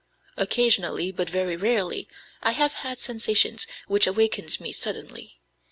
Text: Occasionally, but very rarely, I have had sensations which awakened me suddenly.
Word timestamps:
Occasionally, 0.35 1.11
but 1.11 1.29
very 1.29 1.55
rarely, 1.55 2.09
I 2.41 2.53
have 2.53 2.73
had 2.73 2.97
sensations 2.97 3.67
which 3.85 4.07
awakened 4.07 4.59
me 4.59 4.71
suddenly. 4.71 5.37